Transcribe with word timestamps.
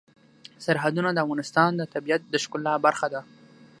سرحدونه 0.65 1.09
د 1.13 1.17
افغانستان 1.25 1.71
د 1.75 1.81
طبیعت 1.93 2.21
د 2.27 2.35
ښکلا 2.43 2.73
برخه 2.85 3.07
ده. 3.13 3.21